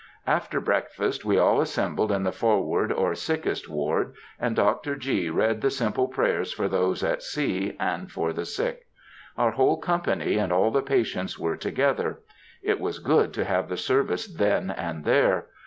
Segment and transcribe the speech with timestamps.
[0.25, 4.95] After breakfast we all assembled in the forward or sickest ward, and Dr.
[4.95, 5.29] G.
[5.29, 8.87] read the simple prayers for those at sea and for the sick.
[9.37, 12.21] Our whole company and all the patients were together.
[12.63, 15.45] It was good to have the service then and there.